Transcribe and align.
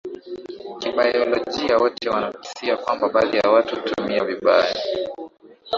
kibayolojiawote 0.79 2.09
wanakisia 2.09 2.77
kwamba 2.77 3.09
baadhi 3.09 3.37
ya 3.37 3.49
watu 3.49 3.75
hutumia 3.75 4.23
vibaya 4.25 4.75